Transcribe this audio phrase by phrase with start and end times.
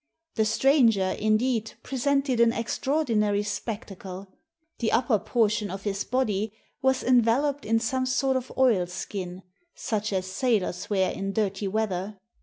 [0.33, 4.29] The stranger, indeed, presented an extraordinary spectacle.
[4.79, 9.43] The upper portion of his body was enveloped in some sort of oilskin—
[9.75, 12.17] such as sailors wear in dirty weather.